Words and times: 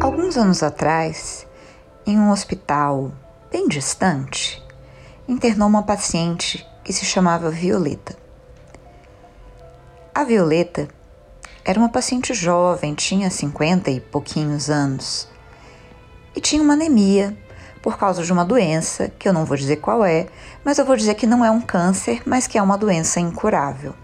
Alguns 0.00 0.36
anos 0.36 0.62
atrás, 0.62 1.46
em 2.06 2.18
um 2.18 2.30
hospital 2.30 3.12
bem 3.50 3.68
distante, 3.68 4.62
internou 5.28 5.68
uma 5.68 5.82
paciente 5.82 6.66
que 6.84 6.92
se 6.92 7.04
chamava 7.04 7.50
Violeta. 7.50 8.16
A 10.14 10.24
Violeta 10.24 10.88
era 11.64 11.78
uma 11.78 11.88
paciente 11.88 12.32
jovem, 12.32 12.94
tinha 12.94 13.28
50 13.28 13.90
e 13.90 14.00
pouquinhos 14.00 14.70
anos, 14.70 15.28
e 16.34 16.40
tinha 16.40 16.62
uma 16.62 16.74
anemia 16.74 17.36
por 17.82 17.98
causa 17.98 18.22
de 18.22 18.32
uma 18.32 18.44
doença, 18.44 19.12
que 19.18 19.28
eu 19.28 19.32
não 19.32 19.44
vou 19.44 19.56
dizer 19.56 19.76
qual 19.76 20.04
é, 20.04 20.26
mas 20.64 20.78
eu 20.78 20.84
vou 20.84 20.96
dizer 20.96 21.14
que 21.14 21.26
não 21.26 21.44
é 21.44 21.50
um 21.50 21.60
câncer, 21.60 22.22
mas 22.26 22.46
que 22.46 22.58
é 22.58 22.62
uma 22.62 22.76
doença 22.76 23.20
incurável. 23.20 23.94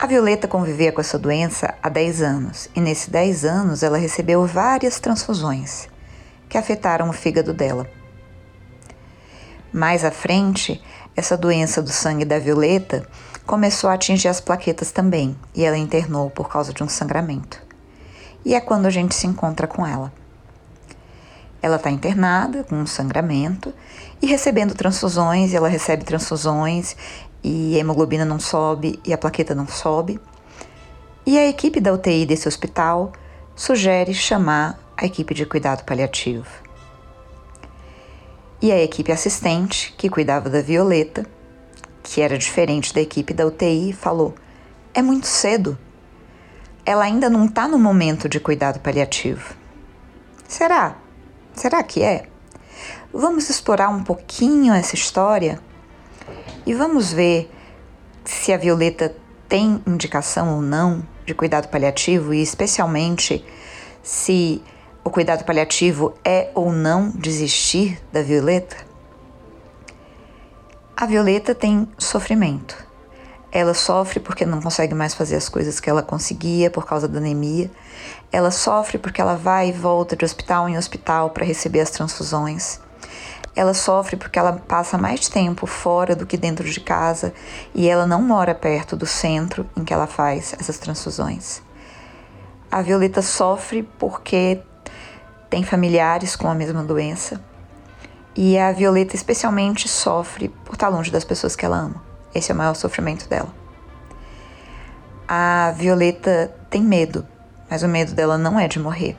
A 0.00 0.06
Violeta 0.06 0.46
convivia 0.46 0.92
com 0.92 1.00
essa 1.00 1.18
doença 1.18 1.74
há 1.82 1.88
10 1.88 2.22
anos, 2.22 2.70
e 2.72 2.80
nesses 2.80 3.08
10 3.08 3.44
anos 3.44 3.82
ela 3.82 3.98
recebeu 3.98 4.46
várias 4.46 5.00
transfusões 5.00 5.88
que 6.48 6.56
afetaram 6.56 7.10
o 7.10 7.12
fígado 7.12 7.52
dela. 7.52 7.84
Mais 9.72 10.04
à 10.04 10.12
frente, 10.12 10.80
essa 11.16 11.36
doença 11.36 11.82
do 11.82 11.90
sangue 11.90 12.24
da 12.24 12.38
Violeta 12.38 13.08
começou 13.44 13.90
a 13.90 13.94
atingir 13.94 14.28
as 14.28 14.40
plaquetas 14.40 14.92
também, 14.92 15.36
e 15.52 15.64
ela 15.64 15.76
internou 15.76 16.30
por 16.30 16.48
causa 16.48 16.72
de 16.72 16.84
um 16.84 16.88
sangramento. 16.88 17.60
E 18.44 18.54
é 18.54 18.60
quando 18.60 18.86
a 18.86 18.90
gente 18.90 19.16
se 19.16 19.26
encontra 19.26 19.66
com 19.66 19.84
ela. 19.84 20.12
Ela 21.60 21.74
está 21.74 21.90
internada 21.90 22.62
com 22.62 22.76
um 22.76 22.86
sangramento 22.86 23.74
e 24.22 24.26
recebendo 24.26 24.76
transfusões, 24.76 25.52
e 25.52 25.56
ela 25.56 25.68
recebe 25.68 26.04
transfusões 26.04 26.94
e 27.42 27.76
a 27.76 27.78
hemoglobina 27.78 28.24
não 28.24 28.40
sobe 28.40 28.98
e 29.04 29.12
a 29.12 29.18
plaqueta 29.18 29.54
não 29.54 29.66
sobe. 29.66 30.20
E 31.26 31.38
a 31.38 31.46
equipe 31.46 31.80
da 31.80 31.92
UTI 31.92 32.24
desse 32.26 32.48
hospital 32.48 33.12
sugere 33.54 34.14
chamar 34.14 34.78
a 34.96 35.04
equipe 35.04 35.34
de 35.34 35.44
cuidado 35.44 35.84
paliativo. 35.84 36.46
E 38.60 38.72
a 38.72 38.82
equipe 38.82 39.12
assistente, 39.12 39.94
que 39.96 40.08
cuidava 40.08 40.50
da 40.50 40.60
Violeta, 40.60 41.24
que 42.02 42.20
era 42.20 42.36
diferente 42.36 42.92
da 42.92 43.00
equipe 43.00 43.32
da 43.32 43.46
UTI, 43.46 43.92
falou: 43.92 44.34
é 44.92 45.02
muito 45.02 45.26
cedo. 45.26 45.78
Ela 46.84 47.04
ainda 47.04 47.28
não 47.28 47.44
está 47.44 47.68
no 47.68 47.78
momento 47.78 48.28
de 48.28 48.40
cuidado 48.40 48.80
paliativo. 48.80 49.54
Será? 50.48 50.96
Será 51.52 51.82
que 51.82 52.02
é? 52.02 52.26
Vamos 53.12 53.50
explorar 53.50 53.90
um 53.90 54.02
pouquinho 54.02 54.72
essa 54.72 54.94
história 54.94 55.60
e 56.66 56.74
vamos 56.74 57.12
ver 57.12 57.50
se 58.24 58.52
a 58.52 58.56
Violeta 58.56 59.14
tem 59.48 59.82
indicação 59.86 60.54
ou 60.54 60.60
não 60.60 61.02
de 61.24 61.34
cuidado 61.34 61.68
paliativo 61.68 62.34
e, 62.34 62.42
especialmente, 62.42 63.44
se 64.02 64.62
o 65.04 65.10
cuidado 65.10 65.44
paliativo 65.44 66.14
é 66.24 66.50
ou 66.54 66.70
não 66.70 67.10
desistir 67.10 67.98
da 68.12 68.22
Violeta? 68.22 68.76
A 70.96 71.06
Violeta 71.06 71.54
tem 71.54 71.88
sofrimento. 71.96 72.76
Ela 73.50 73.72
sofre 73.72 74.20
porque 74.20 74.44
não 74.44 74.60
consegue 74.60 74.94
mais 74.94 75.14
fazer 75.14 75.36
as 75.36 75.48
coisas 75.48 75.80
que 75.80 75.88
ela 75.88 76.02
conseguia 76.02 76.70
por 76.70 76.84
causa 76.84 77.08
da 77.08 77.18
anemia. 77.18 77.70
Ela 78.30 78.50
sofre 78.50 78.98
porque 78.98 79.20
ela 79.20 79.36
vai 79.36 79.70
e 79.70 79.72
volta 79.72 80.14
de 80.14 80.24
hospital 80.24 80.68
em 80.68 80.76
hospital 80.76 81.30
para 81.30 81.46
receber 81.46 81.80
as 81.80 81.90
transfusões. 81.90 82.80
Ela 83.58 83.74
sofre 83.74 84.14
porque 84.14 84.38
ela 84.38 84.52
passa 84.52 84.96
mais 84.96 85.28
tempo 85.28 85.66
fora 85.66 86.14
do 86.14 86.24
que 86.24 86.36
dentro 86.36 86.70
de 86.70 86.78
casa 86.78 87.34
e 87.74 87.88
ela 87.88 88.06
não 88.06 88.22
mora 88.22 88.54
perto 88.54 88.94
do 88.94 89.04
centro 89.04 89.68
em 89.76 89.82
que 89.82 89.92
ela 89.92 90.06
faz 90.06 90.54
essas 90.60 90.78
transfusões. 90.78 91.60
A 92.70 92.80
Violeta 92.82 93.20
sofre 93.20 93.82
porque 93.98 94.62
tem 95.50 95.64
familiares 95.64 96.36
com 96.36 96.48
a 96.48 96.54
mesma 96.54 96.84
doença. 96.84 97.40
E 98.36 98.56
a 98.56 98.70
Violeta, 98.70 99.16
especialmente, 99.16 99.88
sofre 99.88 100.50
por 100.64 100.74
estar 100.74 100.88
longe 100.88 101.10
das 101.10 101.24
pessoas 101.24 101.56
que 101.56 101.66
ela 101.66 101.78
ama. 101.78 102.00
Esse 102.32 102.52
é 102.52 102.54
o 102.54 102.58
maior 102.58 102.74
sofrimento 102.74 103.28
dela. 103.28 103.52
A 105.26 105.74
Violeta 105.76 106.54
tem 106.70 106.80
medo, 106.80 107.26
mas 107.68 107.82
o 107.82 107.88
medo 107.88 108.14
dela 108.14 108.38
não 108.38 108.56
é 108.56 108.68
de 108.68 108.78
morrer. 108.78 109.16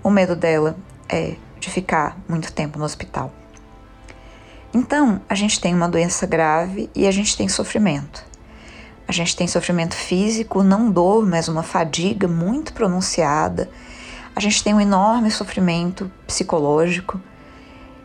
O 0.00 0.10
medo 0.10 0.36
dela 0.36 0.76
é 1.08 1.34
de 1.58 1.68
ficar 1.70 2.16
muito 2.28 2.52
tempo 2.52 2.78
no 2.78 2.84
hospital. 2.84 3.32
Então, 4.74 5.20
a 5.28 5.34
gente 5.34 5.60
tem 5.60 5.74
uma 5.74 5.88
doença 5.88 6.26
grave 6.26 6.88
e 6.94 7.06
a 7.06 7.10
gente 7.10 7.36
tem 7.36 7.48
sofrimento. 7.48 8.24
A 9.06 9.12
gente 9.12 9.36
tem 9.36 9.46
sofrimento 9.46 9.94
físico, 9.94 10.62
não 10.62 10.90
dor, 10.90 11.26
mas 11.26 11.48
uma 11.48 11.62
fadiga 11.62 12.26
muito 12.26 12.72
pronunciada 12.72 13.68
a 14.34 14.40
gente 14.40 14.64
tem 14.64 14.72
um 14.72 14.80
enorme 14.80 15.30
sofrimento 15.30 16.10
psicológico 16.26 17.20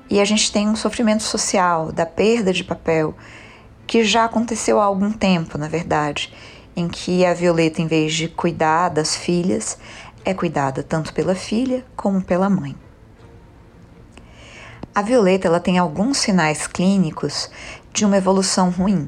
e 0.10 0.20
a 0.20 0.26
gente 0.26 0.52
tem 0.52 0.68
um 0.68 0.76
sofrimento 0.76 1.24
social 1.24 1.92
da 1.92 2.06
perda 2.06 2.52
de 2.52 2.66
papel 2.66 3.16
que 3.86 4.04
já 4.04 4.26
aconteceu 4.26 4.80
há 4.80 4.84
algum 4.84 5.12
tempo, 5.12 5.58
na 5.58 5.70
verdade, 5.70 6.34
em 6.76 6.90
que 6.90 7.26
a 7.26 7.34
Violeta, 7.34 7.82
em 7.82 7.88
vez 7.88 8.14
de 8.14 8.28
cuidar 8.28 8.90
das 8.90 9.16
filhas, 9.16 9.80
é 10.26 10.34
cuidada 10.34 10.84
tanto 10.84 11.14
pela 11.14 11.34
filha 11.34 11.86
como 11.96 12.22
pela 12.22 12.50
mãe. 12.50 12.76
A 14.98 15.04
Violeta 15.04 15.48
ela 15.48 15.60
tem 15.60 15.78
alguns 15.78 16.18
sinais 16.18 16.66
clínicos 16.66 17.52
de 17.94 18.04
uma 18.04 18.18
evolução 18.18 18.72
ruim. 18.72 19.08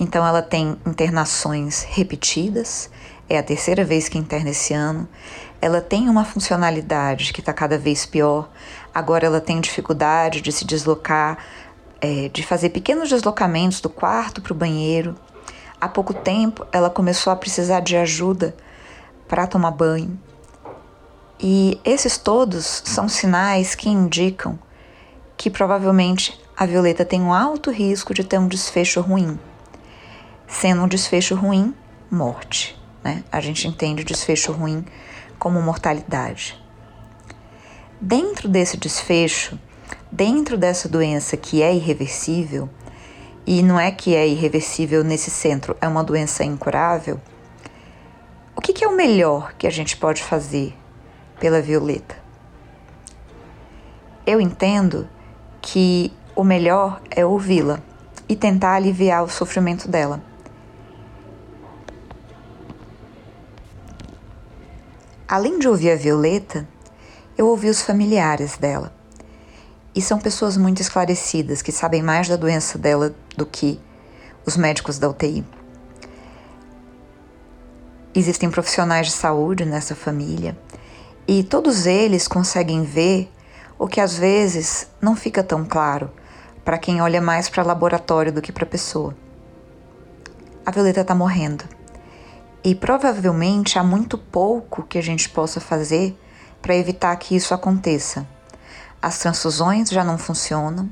Então 0.00 0.26
ela 0.26 0.42
tem 0.42 0.76
internações 0.84 1.86
repetidas, 1.88 2.90
é 3.28 3.38
a 3.38 3.42
terceira 3.44 3.84
vez 3.84 4.08
que 4.08 4.18
interna 4.18 4.50
esse 4.50 4.74
ano 4.74 5.08
ela 5.62 5.80
tem 5.80 6.08
uma 6.08 6.24
funcionalidade 6.24 7.32
que 7.32 7.38
está 7.38 7.52
cada 7.52 7.78
vez 7.78 8.04
pior. 8.04 8.50
Agora 8.92 9.24
ela 9.24 9.40
tem 9.40 9.60
dificuldade 9.60 10.40
de 10.40 10.50
se 10.50 10.64
deslocar, 10.64 11.38
é, 12.00 12.28
de 12.28 12.42
fazer 12.42 12.70
pequenos 12.70 13.08
deslocamentos 13.08 13.80
do 13.80 13.88
quarto 13.88 14.42
para 14.42 14.52
o 14.52 14.56
banheiro. 14.56 15.14
Há 15.80 15.88
pouco 15.88 16.12
tempo 16.12 16.66
ela 16.72 16.90
começou 16.90 17.32
a 17.32 17.36
precisar 17.36 17.78
de 17.78 17.96
ajuda 17.96 18.56
para 19.28 19.46
tomar 19.46 19.70
banho. 19.70 20.18
E 21.38 21.80
esses 21.84 22.18
todos 22.18 22.82
são 22.84 23.08
sinais 23.08 23.76
que 23.76 23.88
indicam 23.88 24.58
que 25.36 25.50
provavelmente 25.50 26.40
a 26.56 26.64
Violeta 26.64 27.04
tem 27.04 27.20
um 27.20 27.32
alto 27.32 27.70
risco 27.70 28.14
de 28.14 28.24
ter 28.24 28.38
um 28.38 28.48
desfecho 28.48 29.00
ruim. 29.00 29.38
Sendo 30.46 30.82
um 30.82 30.88
desfecho 30.88 31.34
ruim, 31.34 31.74
morte. 32.10 32.80
Né? 33.04 33.22
A 33.30 33.40
gente 33.40 33.68
entende 33.68 34.02
o 34.02 34.06
desfecho 34.06 34.52
ruim 34.52 34.84
como 35.38 35.60
mortalidade. 35.60 36.58
Dentro 38.00 38.48
desse 38.48 38.76
desfecho, 38.76 39.58
dentro 40.10 40.56
dessa 40.56 40.88
doença 40.88 41.36
que 41.36 41.62
é 41.62 41.74
irreversível, 41.74 42.68
e 43.46 43.62
não 43.62 43.78
é 43.78 43.90
que 43.90 44.16
é 44.16 44.26
irreversível 44.26 45.04
nesse 45.04 45.30
centro, 45.30 45.76
é 45.80 45.86
uma 45.86 46.02
doença 46.02 46.42
incurável, 46.42 47.20
o 48.56 48.60
que, 48.60 48.72
que 48.72 48.84
é 48.84 48.88
o 48.88 48.96
melhor 48.96 49.52
que 49.54 49.66
a 49.66 49.70
gente 49.70 49.96
pode 49.96 50.22
fazer 50.22 50.74
pela 51.38 51.60
Violeta? 51.60 52.16
Eu 54.26 54.40
entendo 54.40 55.06
que 55.66 56.12
o 56.36 56.44
melhor 56.44 57.02
é 57.10 57.26
ouvi-la 57.26 57.82
e 58.28 58.36
tentar 58.36 58.74
aliviar 58.74 59.24
o 59.24 59.28
sofrimento 59.28 59.88
dela. 59.88 60.22
Além 65.26 65.58
de 65.58 65.66
ouvir 65.66 65.90
a 65.90 65.96
Violeta, 65.96 66.68
eu 67.36 67.48
ouvi 67.48 67.68
os 67.68 67.82
familiares 67.82 68.56
dela. 68.56 68.94
E 69.92 70.00
são 70.00 70.20
pessoas 70.20 70.56
muito 70.56 70.80
esclarecidas, 70.80 71.62
que 71.62 71.72
sabem 71.72 72.00
mais 72.00 72.28
da 72.28 72.36
doença 72.36 72.78
dela 72.78 73.12
do 73.36 73.44
que 73.44 73.80
os 74.46 74.56
médicos 74.56 75.00
da 75.00 75.08
UTI. 75.08 75.44
Existem 78.14 78.48
profissionais 78.48 79.08
de 79.08 79.12
saúde 79.12 79.64
nessa 79.64 79.96
família 79.96 80.56
e 81.26 81.42
todos 81.42 81.86
eles 81.86 82.28
conseguem 82.28 82.84
ver 82.84 83.28
o 83.78 83.86
que 83.86 84.00
às 84.00 84.16
vezes 84.16 84.88
não 85.00 85.14
fica 85.14 85.42
tão 85.42 85.64
claro 85.64 86.10
para 86.64 86.78
quem 86.78 87.00
olha 87.00 87.20
mais 87.20 87.48
para 87.48 87.62
laboratório 87.62 88.32
do 88.32 88.42
que 88.42 88.52
para 88.52 88.64
a 88.64 88.68
pessoa. 88.68 89.14
A 90.64 90.70
Violeta 90.70 91.02
está 91.02 91.14
morrendo 91.14 91.64
e 92.64 92.74
provavelmente 92.74 93.78
há 93.78 93.84
muito 93.84 94.18
pouco 94.18 94.82
que 94.82 94.98
a 94.98 95.02
gente 95.02 95.28
possa 95.28 95.60
fazer 95.60 96.18
para 96.60 96.74
evitar 96.74 97.14
que 97.16 97.36
isso 97.36 97.54
aconteça. 97.54 98.26
As 99.00 99.18
transfusões 99.18 99.88
já 99.90 100.02
não 100.02 100.18
funcionam, 100.18 100.90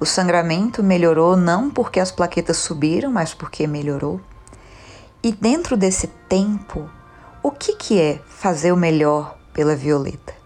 o 0.00 0.04
sangramento 0.04 0.82
melhorou 0.82 1.36
não 1.36 1.70
porque 1.70 1.98
as 1.98 2.10
plaquetas 2.10 2.58
subiram, 2.58 3.10
mas 3.10 3.32
porque 3.32 3.66
melhorou. 3.66 4.20
E 5.22 5.32
dentro 5.32 5.76
desse 5.76 6.08
tempo, 6.28 6.88
o 7.42 7.50
que, 7.50 7.74
que 7.74 8.00
é 8.00 8.20
fazer 8.28 8.70
o 8.70 8.76
melhor 8.76 9.38
pela 9.52 9.74
Violeta? 9.74 10.37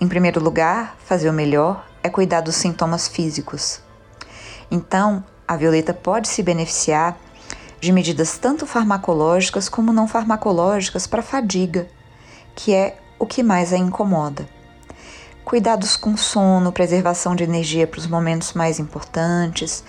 Em 0.00 0.06
primeiro 0.06 0.40
lugar, 0.40 0.96
fazer 1.04 1.28
o 1.28 1.32
melhor 1.32 1.84
é 2.04 2.08
cuidar 2.08 2.40
dos 2.40 2.54
sintomas 2.54 3.08
físicos. 3.08 3.80
Então, 4.70 5.24
a 5.46 5.56
Violeta 5.56 5.92
pode 5.92 6.28
se 6.28 6.40
beneficiar 6.40 7.18
de 7.80 7.90
medidas 7.90 8.38
tanto 8.38 8.64
farmacológicas 8.64 9.68
como 9.68 9.92
não 9.92 10.06
farmacológicas 10.06 11.06
para 11.08 11.20
fadiga, 11.20 11.88
que 12.54 12.72
é 12.72 12.96
o 13.18 13.26
que 13.26 13.42
mais 13.42 13.72
a 13.72 13.76
incomoda. 13.76 14.48
Cuidados 15.44 15.96
com 15.96 16.16
sono, 16.16 16.70
preservação 16.70 17.34
de 17.34 17.42
energia 17.42 17.84
para 17.86 17.98
os 17.98 18.06
momentos 18.06 18.52
mais 18.52 18.78
importantes. 18.78 19.82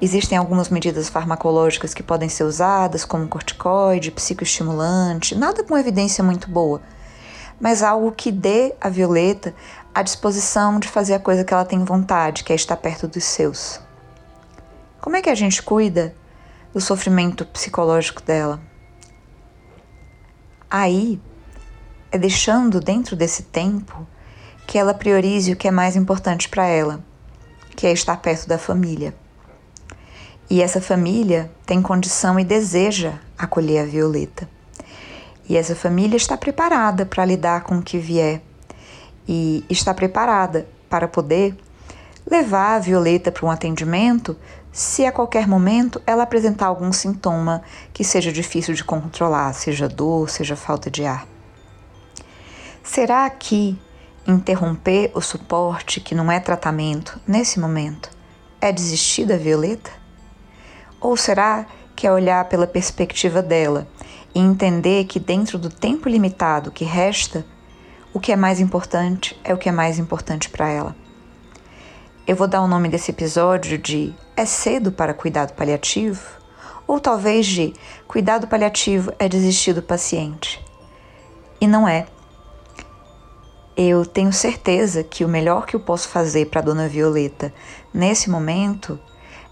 Existem 0.00 0.38
algumas 0.38 0.68
medidas 0.68 1.08
farmacológicas 1.08 1.92
que 1.92 2.04
podem 2.04 2.28
ser 2.28 2.44
usadas, 2.44 3.04
como 3.04 3.26
corticoide, 3.26 4.12
psicoestimulante, 4.12 5.34
nada 5.34 5.64
com 5.64 5.76
evidência 5.76 6.22
muito 6.22 6.48
boa, 6.48 6.80
mas 7.60 7.82
algo 7.82 8.10
que 8.10 8.32
dê 8.32 8.74
a 8.80 8.88
Violeta 8.88 9.54
a 9.94 10.02
disposição 10.02 10.78
de 10.78 10.88
fazer 10.88 11.14
a 11.14 11.20
coisa 11.20 11.44
que 11.44 11.52
ela 11.52 11.64
tem 11.64 11.84
vontade, 11.84 12.44
que 12.44 12.52
é 12.52 12.56
estar 12.56 12.76
perto 12.76 13.06
dos 13.06 13.24
seus. 13.24 13.80
Como 15.00 15.16
é 15.16 15.22
que 15.22 15.30
a 15.30 15.34
gente 15.34 15.62
cuida 15.62 16.14
do 16.72 16.80
sofrimento 16.80 17.44
psicológico 17.44 18.22
dela? 18.22 18.60
Aí 20.70 21.20
é 22.12 22.18
deixando 22.18 22.80
dentro 22.80 23.16
desse 23.16 23.42
tempo 23.44 24.06
que 24.66 24.78
ela 24.78 24.94
priorize 24.94 25.52
o 25.52 25.56
que 25.56 25.66
é 25.66 25.70
mais 25.70 25.96
importante 25.96 26.48
para 26.48 26.66
ela, 26.66 27.04
que 27.76 27.86
é 27.86 27.92
estar 27.92 28.16
perto 28.18 28.48
da 28.48 28.58
família. 28.58 29.14
E 30.48 30.60
essa 30.60 30.80
família 30.80 31.50
tem 31.64 31.80
condição 31.80 32.38
e 32.38 32.44
deseja 32.44 33.14
acolher 33.38 33.82
a 33.82 33.86
Violeta. 33.86 34.48
E 35.50 35.56
essa 35.56 35.74
família 35.74 36.16
está 36.16 36.36
preparada 36.36 37.04
para 37.04 37.24
lidar 37.24 37.64
com 37.64 37.78
o 37.78 37.82
que 37.82 37.98
vier 37.98 38.40
e 39.26 39.64
está 39.68 39.92
preparada 39.92 40.68
para 40.88 41.08
poder 41.08 41.56
levar 42.24 42.76
a 42.76 42.78
Violeta 42.78 43.32
para 43.32 43.44
um 43.44 43.50
atendimento 43.50 44.36
se 44.70 45.04
a 45.04 45.10
qualquer 45.10 45.48
momento 45.48 46.00
ela 46.06 46.22
apresentar 46.22 46.66
algum 46.66 46.92
sintoma 46.92 47.64
que 47.92 48.04
seja 48.04 48.30
difícil 48.32 48.74
de 48.74 48.84
controlar, 48.84 49.52
seja 49.52 49.88
dor, 49.88 50.30
seja 50.30 50.54
falta 50.54 50.88
de 50.88 51.04
ar. 51.04 51.26
Será 52.84 53.28
que 53.28 53.76
interromper 54.28 55.10
o 55.14 55.20
suporte, 55.20 56.00
que 56.00 56.14
não 56.14 56.30
é 56.30 56.38
tratamento, 56.38 57.20
nesse 57.26 57.58
momento, 57.58 58.08
é 58.60 58.70
desistir 58.70 59.26
da 59.26 59.36
Violeta? 59.36 59.90
Ou 61.00 61.16
será 61.16 61.66
que 61.96 62.06
é 62.06 62.12
olhar 62.12 62.44
pela 62.44 62.68
perspectiva 62.68 63.42
dela 63.42 63.88
e 64.34 64.40
entender 64.40 65.04
que 65.04 65.18
dentro 65.18 65.58
do 65.58 65.68
tempo 65.68 66.08
limitado 66.08 66.70
que 66.70 66.84
resta, 66.84 67.44
o 68.12 68.20
que 68.20 68.32
é 68.32 68.36
mais 68.36 68.60
importante 68.60 69.38
é 69.44 69.54
o 69.54 69.58
que 69.58 69.68
é 69.68 69.72
mais 69.72 69.98
importante 69.98 70.48
para 70.48 70.68
ela? 70.68 70.96
Eu 72.26 72.36
vou 72.36 72.46
dar 72.46 72.62
o 72.62 72.68
nome 72.68 72.88
desse 72.88 73.10
episódio 73.10 73.76
de 73.76 74.14
É 74.36 74.44
cedo 74.44 74.92
para 74.92 75.14
cuidado 75.14 75.52
paliativo? 75.54 76.22
Ou 76.86 77.00
talvez 77.00 77.46
de 77.46 77.74
Cuidado 78.06 78.48
paliativo 78.48 79.12
é 79.18 79.28
desistir 79.28 79.72
do 79.72 79.82
paciente. 79.82 80.60
E 81.60 81.66
não 81.66 81.88
é. 81.88 82.06
Eu 83.76 84.04
tenho 84.04 84.32
certeza 84.32 85.04
que 85.04 85.24
o 85.24 85.28
melhor 85.28 85.64
que 85.64 85.76
eu 85.76 85.80
posso 85.80 86.08
fazer 86.08 86.46
para 86.46 86.60
a 86.60 86.64
dona 86.64 86.88
Violeta 86.88 87.54
nesse 87.94 88.28
momento 88.28 88.98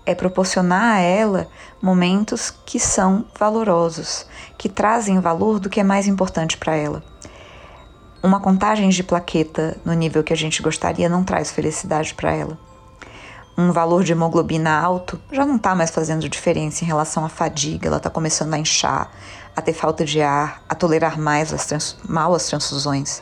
é 0.09 0.15
proporcionar 0.15 0.97
a 0.97 1.01
ela 1.01 1.47
momentos 1.83 2.51
que 2.65 2.81
são 2.81 3.27
valorosos, 3.39 4.25
que 4.57 4.67
trazem 4.67 5.21
valor 5.21 5.61
do 5.61 5.69
que 5.69 5.81
é 5.81 5.85
mais 5.85 6.07
importante 6.07 6.57
para 6.57 6.75
ela. 6.75 7.05
Uma 8.23 8.41
contagem 8.41 8.89
de 8.89 9.03
plaqueta 9.05 9.77
no 9.85 9.93
nível 9.93 10.25
que 10.25 10.33
a 10.33 10.37
gente 10.37 10.63
gostaria 10.63 11.11
não 11.11 11.23
traz 11.23 11.51
felicidade 11.51 12.15
para 12.15 12.33
ela. 12.33 12.59
Um 13.57 13.71
valor 13.71 14.03
de 14.03 14.13
hemoglobina 14.13 14.81
alto 14.81 15.21
já 15.31 15.45
não 15.45 15.57
está 15.57 15.75
mais 15.75 15.91
fazendo 15.91 16.27
diferença 16.27 16.85
em 16.85 16.87
relação 16.87 17.23
à 17.23 17.29
fadiga, 17.29 17.89
ela 17.89 17.99
está 17.99 18.09
começando 18.09 18.55
a 18.55 18.59
inchar, 18.59 19.11
a 19.55 19.61
ter 19.61 19.75
falta 19.75 20.07
de 20.07 20.23
ar, 20.23 20.63
a 20.67 20.75
tolerar 20.75 21.21
mais 21.21 21.53
as 21.53 21.99
mal 22.09 22.35
as 22.35 22.47
transfusões. 22.47 23.21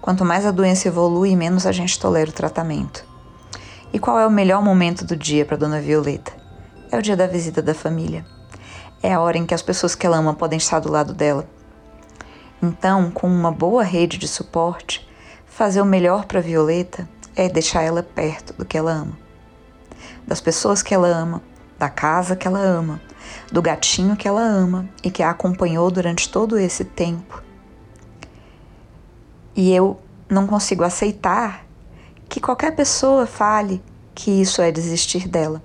Quanto 0.00 0.24
mais 0.24 0.44
a 0.44 0.50
doença 0.50 0.88
evolui, 0.88 1.36
menos 1.36 1.64
a 1.64 1.70
gente 1.70 1.96
tolera 1.96 2.28
o 2.28 2.32
tratamento. 2.32 3.07
E 3.92 3.98
qual 3.98 4.18
é 4.18 4.26
o 4.26 4.30
melhor 4.30 4.62
momento 4.62 5.04
do 5.04 5.16
dia 5.16 5.44
para 5.44 5.56
Dona 5.56 5.80
Violeta? 5.80 6.32
É 6.90 6.98
o 6.98 7.02
dia 7.02 7.16
da 7.16 7.26
visita 7.26 7.62
da 7.62 7.74
família. 7.74 8.24
É 9.02 9.12
a 9.12 9.20
hora 9.20 9.38
em 9.38 9.46
que 9.46 9.54
as 9.54 9.62
pessoas 9.62 9.94
que 9.94 10.06
ela 10.06 10.18
ama 10.18 10.34
podem 10.34 10.56
estar 10.56 10.80
do 10.80 10.90
lado 10.90 11.12
dela. 11.12 11.48
Então, 12.62 13.10
com 13.10 13.26
uma 13.26 13.50
boa 13.50 13.82
rede 13.82 14.18
de 14.18 14.26
suporte, 14.26 15.08
fazer 15.46 15.80
o 15.80 15.86
melhor 15.86 16.24
para 16.24 16.40
Violeta 16.40 17.08
é 17.36 17.48
deixar 17.48 17.82
ela 17.82 18.02
perto 18.02 18.52
do 18.52 18.64
que 18.64 18.76
ela 18.76 18.92
ama. 18.92 19.18
Das 20.26 20.40
pessoas 20.40 20.82
que 20.82 20.94
ela 20.94 21.08
ama, 21.08 21.40
da 21.78 21.88
casa 21.88 22.36
que 22.36 22.46
ela 22.46 22.60
ama, 22.60 23.00
do 23.50 23.62
gatinho 23.62 24.16
que 24.16 24.26
ela 24.26 24.42
ama 24.42 24.88
e 25.02 25.10
que 25.10 25.22
a 25.22 25.30
acompanhou 25.30 25.90
durante 25.90 26.28
todo 26.28 26.58
esse 26.58 26.84
tempo 26.84 27.48
e 29.58 29.74
eu 29.74 30.00
não 30.30 30.46
consigo 30.46 30.84
aceitar 30.84 31.66
que 32.28 32.40
qualquer 32.40 32.74
pessoa 32.74 33.26
fale 33.26 33.82
que 34.14 34.30
isso 34.30 34.60
é 34.60 34.70
desistir 34.70 35.28
dela. 35.28 35.62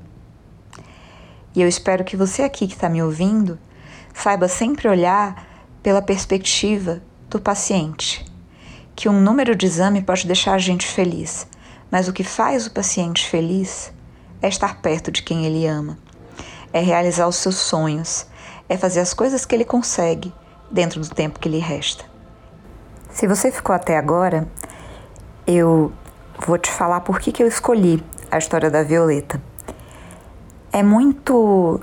E 1.55 1.61
eu 1.61 1.67
espero 1.67 2.03
que 2.03 2.17
você 2.17 2.43
aqui 2.43 2.67
que 2.67 2.73
está 2.73 2.89
me 2.89 3.01
ouvindo 3.01 3.59
saiba 4.13 4.47
sempre 4.47 4.87
olhar 4.87 5.47
pela 5.81 6.01
perspectiva 6.01 7.01
do 7.29 7.39
paciente. 7.39 8.25
Que 8.95 9.09
um 9.09 9.19
número 9.19 9.55
de 9.55 9.65
exame 9.65 10.01
pode 10.01 10.25
deixar 10.25 10.53
a 10.53 10.59
gente 10.59 10.87
feliz, 10.87 11.47
mas 11.91 12.07
o 12.07 12.13
que 12.13 12.23
faz 12.23 12.65
o 12.67 12.71
paciente 12.71 13.27
feliz 13.27 13.91
é 14.41 14.47
estar 14.47 14.81
perto 14.81 15.11
de 15.11 15.23
quem 15.23 15.45
ele 15.45 15.65
ama, 15.65 15.97
é 16.71 16.79
realizar 16.79 17.27
os 17.27 17.37
seus 17.37 17.55
sonhos, 17.55 18.27
é 18.69 18.77
fazer 18.77 18.99
as 18.99 19.13
coisas 19.13 19.45
que 19.45 19.55
ele 19.55 19.65
consegue 19.65 20.33
dentro 20.71 21.01
do 21.01 21.09
tempo 21.09 21.39
que 21.39 21.49
lhe 21.49 21.59
resta. 21.59 22.05
Se 23.09 23.27
você 23.27 23.51
ficou 23.51 23.75
até 23.75 23.97
agora, 23.97 24.47
eu 25.45 25.91
vou 26.39 26.57
te 26.57 26.71
falar 26.71 27.01
por 27.01 27.19
que, 27.19 27.31
que 27.31 27.43
eu 27.43 27.47
escolhi 27.47 28.03
a 28.31 28.37
história 28.37 28.69
da 28.69 28.83
Violeta. 28.83 29.41
É 30.71 30.81
muito 30.81 31.79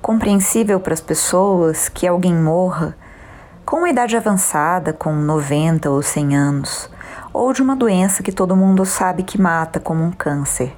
compreensível 0.00 0.80
para 0.80 0.94
as 0.94 1.00
pessoas 1.00 1.88
que 1.88 2.06
alguém 2.06 2.34
morra 2.34 2.96
com 3.64 3.78
uma 3.78 3.90
idade 3.90 4.16
avançada, 4.16 4.92
com 4.92 5.14
90 5.14 5.90
ou 5.90 6.02
100 6.02 6.36
anos, 6.36 6.90
ou 7.32 7.52
de 7.52 7.62
uma 7.62 7.76
doença 7.76 8.22
que 8.22 8.32
todo 8.32 8.56
mundo 8.56 8.84
sabe 8.84 9.22
que 9.22 9.40
mata, 9.40 9.80
como 9.80 10.02
um 10.02 10.10
câncer. 10.10 10.76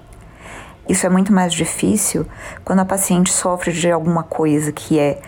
Isso 0.88 1.06
é 1.06 1.08
muito 1.08 1.32
mais 1.32 1.52
difícil 1.52 2.26
quando 2.64 2.80
a 2.80 2.84
paciente 2.84 3.32
sofre 3.32 3.72
de 3.72 3.90
alguma 3.90 4.22
coisa 4.22 4.70
que 4.70 4.98
é 4.98 5.20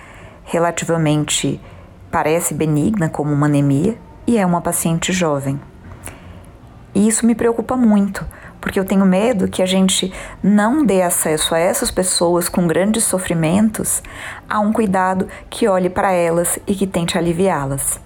relativamente 0.44 1.60
parece 2.10 2.54
benigna, 2.54 3.08
como 3.08 3.32
uma 3.32 3.46
anemia, 3.46 3.98
e 4.26 4.36
é 4.38 4.44
uma 4.44 4.60
paciente 4.60 5.12
jovem. 5.12 5.60
E 6.96 7.06
isso 7.06 7.26
me 7.26 7.34
preocupa 7.34 7.76
muito, 7.76 8.24
porque 8.58 8.80
eu 8.80 8.84
tenho 8.86 9.04
medo 9.04 9.48
que 9.48 9.60
a 9.60 9.66
gente 9.66 10.10
não 10.42 10.82
dê 10.82 11.02
acesso 11.02 11.54
a 11.54 11.58
essas 11.58 11.90
pessoas 11.90 12.48
com 12.48 12.66
grandes 12.66 13.04
sofrimentos 13.04 14.02
a 14.48 14.60
um 14.60 14.72
cuidado 14.72 15.28
que 15.50 15.68
olhe 15.68 15.90
para 15.90 16.12
elas 16.12 16.58
e 16.66 16.74
que 16.74 16.86
tente 16.86 17.18
aliviá-las. 17.18 18.00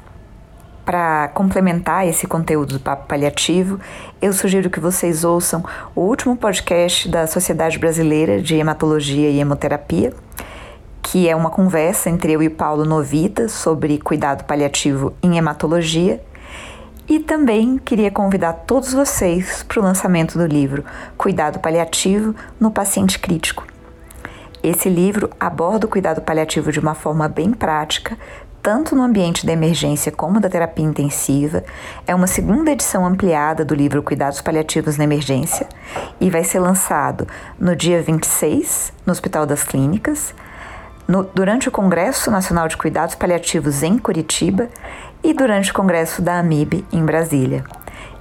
Para 0.84 1.28
complementar 1.28 2.04
esse 2.04 2.26
conteúdo 2.26 2.72
do 2.72 2.80
Papo 2.80 3.06
Paliativo, 3.06 3.78
eu 4.20 4.32
sugiro 4.32 4.68
que 4.68 4.80
vocês 4.80 5.22
ouçam 5.22 5.64
o 5.94 6.00
último 6.00 6.36
podcast 6.36 7.08
da 7.08 7.28
Sociedade 7.28 7.78
Brasileira 7.78 8.42
de 8.42 8.56
Hematologia 8.56 9.30
e 9.30 9.38
Hemoterapia, 9.38 10.12
que 11.00 11.28
é 11.28 11.36
uma 11.36 11.50
conversa 11.50 12.10
entre 12.10 12.32
eu 12.32 12.42
e 12.42 12.50
Paulo 12.50 12.84
Novita 12.84 13.48
sobre 13.48 13.98
cuidado 13.98 14.42
paliativo 14.46 15.14
em 15.22 15.38
hematologia. 15.38 16.20
E 17.10 17.18
também 17.18 17.76
queria 17.76 18.08
convidar 18.08 18.52
todos 18.52 18.92
vocês 18.92 19.64
para 19.64 19.80
o 19.80 19.82
lançamento 19.82 20.38
do 20.38 20.46
livro 20.46 20.84
Cuidado 21.18 21.58
Paliativo 21.58 22.36
no 22.60 22.70
Paciente 22.70 23.18
Crítico. 23.18 23.66
Esse 24.62 24.88
livro 24.88 25.28
aborda 25.40 25.86
o 25.86 25.90
cuidado 25.90 26.20
paliativo 26.20 26.70
de 26.70 26.78
uma 26.78 26.94
forma 26.94 27.28
bem 27.28 27.50
prática, 27.50 28.16
tanto 28.62 28.94
no 28.94 29.02
ambiente 29.02 29.44
da 29.44 29.52
emergência 29.52 30.12
como 30.12 30.38
da 30.38 30.48
terapia 30.48 30.84
intensiva. 30.84 31.64
É 32.06 32.14
uma 32.14 32.28
segunda 32.28 32.70
edição 32.70 33.04
ampliada 33.04 33.64
do 33.64 33.74
livro 33.74 34.04
Cuidados 34.04 34.40
Paliativos 34.40 34.96
na 34.96 35.02
Emergência 35.02 35.66
e 36.20 36.30
vai 36.30 36.44
ser 36.44 36.60
lançado 36.60 37.26
no 37.58 37.74
dia 37.74 38.00
26 38.00 38.92
no 39.04 39.10
Hospital 39.10 39.46
das 39.46 39.64
Clínicas 39.64 40.32
no, 41.10 41.24
durante 41.34 41.68
o 41.68 41.72
Congresso 41.72 42.30
Nacional 42.30 42.68
de 42.68 42.76
Cuidados 42.76 43.16
Paliativos 43.16 43.82
em 43.82 43.98
Curitiba 43.98 44.68
e 45.24 45.34
durante 45.34 45.72
o 45.72 45.74
Congresso 45.74 46.22
da 46.22 46.38
AMIB 46.38 46.84
em 46.92 47.04
Brasília. 47.04 47.64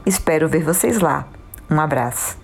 Espero 0.08 0.50
ver 0.50 0.64
vocês 0.64 1.00
lá. 1.00 1.28
Um 1.70 1.80
abraço. 1.80 2.39